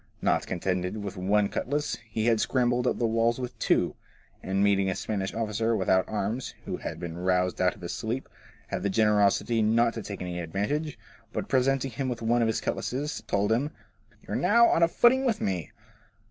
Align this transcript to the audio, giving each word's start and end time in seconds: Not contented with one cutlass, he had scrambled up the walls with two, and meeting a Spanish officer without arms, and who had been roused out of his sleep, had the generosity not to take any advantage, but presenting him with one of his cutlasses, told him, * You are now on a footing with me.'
Not 0.19 0.47
contented 0.47 0.97
with 1.03 1.15
one 1.15 1.47
cutlass, 1.47 1.95
he 2.09 2.25
had 2.25 2.39
scrambled 2.41 2.87
up 2.87 2.97
the 2.97 3.05
walls 3.05 3.39
with 3.39 3.59
two, 3.59 3.93
and 4.41 4.63
meeting 4.63 4.89
a 4.89 4.95
Spanish 4.95 5.31
officer 5.31 5.75
without 5.75 6.09
arms, 6.09 6.55
and 6.55 6.65
who 6.65 6.77
had 6.77 6.99
been 6.99 7.15
roused 7.19 7.61
out 7.61 7.75
of 7.75 7.81
his 7.81 7.93
sleep, 7.93 8.27
had 8.69 8.81
the 8.81 8.89
generosity 8.89 9.61
not 9.61 9.93
to 9.93 10.01
take 10.01 10.23
any 10.23 10.39
advantage, 10.39 10.97
but 11.31 11.47
presenting 11.47 11.91
him 11.91 12.09
with 12.09 12.23
one 12.23 12.41
of 12.41 12.47
his 12.47 12.61
cutlasses, 12.61 13.21
told 13.27 13.51
him, 13.51 13.69
* 13.97 14.21
You 14.27 14.33
are 14.33 14.35
now 14.35 14.69
on 14.69 14.81
a 14.81 14.87
footing 14.87 15.23
with 15.23 15.39
me.' 15.39 15.69